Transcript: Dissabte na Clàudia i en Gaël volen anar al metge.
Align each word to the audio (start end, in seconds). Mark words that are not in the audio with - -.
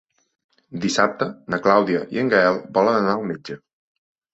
Dissabte 0.85 1.29
na 1.55 1.61
Clàudia 1.67 2.03
i 2.19 2.25
en 2.25 2.35
Gaël 2.37 2.61
volen 2.81 3.03
anar 3.05 3.17
al 3.19 3.33
metge. 3.33 3.65